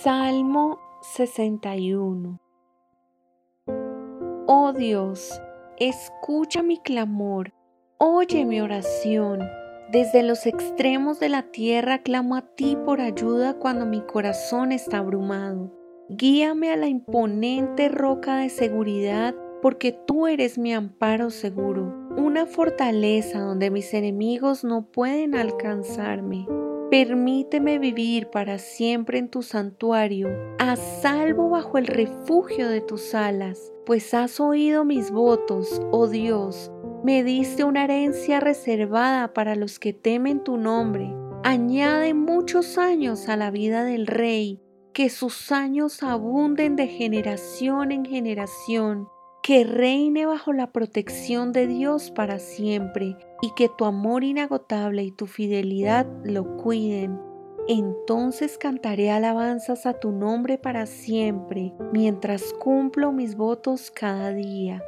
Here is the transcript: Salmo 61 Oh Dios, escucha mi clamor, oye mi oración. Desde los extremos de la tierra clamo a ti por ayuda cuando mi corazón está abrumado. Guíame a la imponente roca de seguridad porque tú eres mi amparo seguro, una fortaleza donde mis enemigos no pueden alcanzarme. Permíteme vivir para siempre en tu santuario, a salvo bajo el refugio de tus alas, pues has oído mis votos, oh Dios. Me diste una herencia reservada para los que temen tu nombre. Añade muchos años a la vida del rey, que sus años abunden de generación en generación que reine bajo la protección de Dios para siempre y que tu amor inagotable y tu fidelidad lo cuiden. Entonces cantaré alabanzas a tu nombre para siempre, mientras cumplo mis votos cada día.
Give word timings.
Salmo 0.00 0.80
61 1.02 2.40
Oh 4.46 4.72
Dios, 4.72 5.40
escucha 5.78 6.62
mi 6.64 6.78
clamor, 6.78 7.52
oye 7.98 8.44
mi 8.44 8.60
oración. 8.60 9.40
Desde 9.92 10.24
los 10.24 10.46
extremos 10.46 11.20
de 11.20 11.28
la 11.28 11.42
tierra 11.42 11.98
clamo 11.98 12.34
a 12.34 12.42
ti 12.42 12.76
por 12.84 13.00
ayuda 13.00 13.54
cuando 13.58 13.86
mi 13.86 14.00
corazón 14.00 14.72
está 14.72 14.98
abrumado. 14.98 15.70
Guíame 16.08 16.72
a 16.72 16.76
la 16.76 16.88
imponente 16.88 17.88
roca 17.88 18.38
de 18.38 18.48
seguridad 18.48 19.36
porque 19.60 19.92
tú 19.92 20.26
eres 20.26 20.58
mi 20.58 20.72
amparo 20.72 21.30
seguro, 21.30 22.08
una 22.16 22.46
fortaleza 22.46 23.38
donde 23.38 23.70
mis 23.70 23.94
enemigos 23.94 24.64
no 24.64 24.90
pueden 24.90 25.36
alcanzarme. 25.36 26.48
Permíteme 26.92 27.78
vivir 27.78 28.26
para 28.26 28.58
siempre 28.58 29.18
en 29.18 29.30
tu 29.30 29.40
santuario, 29.42 30.28
a 30.58 30.76
salvo 30.76 31.48
bajo 31.48 31.78
el 31.78 31.86
refugio 31.86 32.68
de 32.68 32.82
tus 32.82 33.14
alas, 33.14 33.72
pues 33.86 34.12
has 34.12 34.38
oído 34.40 34.84
mis 34.84 35.10
votos, 35.10 35.80
oh 35.90 36.06
Dios. 36.06 36.70
Me 37.02 37.24
diste 37.24 37.64
una 37.64 37.84
herencia 37.84 38.40
reservada 38.40 39.32
para 39.32 39.56
los 39.56 39.78
que 39.78 39.94
temen 39.94 40.44
tu 40.44 40.58
nombre. 40.58 41.10
Añade 41.44 42.12
muchos 42.12 42.76
años 42.76 43.30
a 43.30 43.38
la 43.38 43.50
vida 43.50 43.84
del 43.84 44.06
rey, 44.06 44.60
que 44.92 45.08
sus 45.08 45.50
años 45.50 46.02
abunden 46.02 46.76
de 46.76 46.88
generación 46.88 47.90
en 47.90 48.04
generación 48.04 49.08
que 49.42 49.64
reine 49.64 50.24
bajo 50.24 50.52
la 50.52 50.70
protección 50.70 51.52
de 51.52 51.66
Dios 51.66 52.12
para 52.12 52.38
siempre 52.38 53.16
y 53.40 53.52
que 53.56 53.68
tu 53.68 53.84
amor 53.84 54.22
inagotable 54.22 55.02
y 55.02 55.10
tu 55.10 55.26
fidelidad 55.26 56.06
lo 56.24 56.56
cuiden. 56.58 57.18
Entonces 57.66 58.56
cantaré 58.56 59.10
alabanzas 59.10 59.84
a 59.86 59.94
tu 59.94 60.12
nombre 60.12 60.58
para 60.58 60.86
siempre, 60.86 61.72
mientras 61.92 62.52
cumplo 62.54 63.12
mis 63.12 63.36
votos 63.36 63.90
cada 63.90 64.32
día. 64.32 64.82